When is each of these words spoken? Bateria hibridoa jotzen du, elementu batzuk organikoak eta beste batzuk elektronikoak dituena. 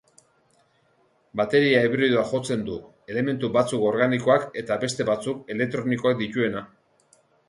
Bateria 1.41 1.81
hibridoa 1.87 2.23
jotzen 2.29 2.63
du, 2.69 2.77
elementu 3.15 3.49
batzuk 3.57 3.85
organikoak 3.89 4.47
eta 4.63 4.79
beste 4.85 5.07
batzuk 5.11 5.53
elektronikoak 5.57 6.19
dituena. 6.23 6.65